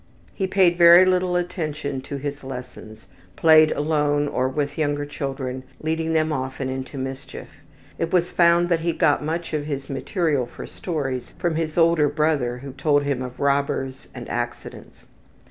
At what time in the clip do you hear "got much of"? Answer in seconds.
8.93-9.67